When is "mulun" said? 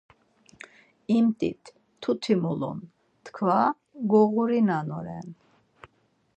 2.41-2.79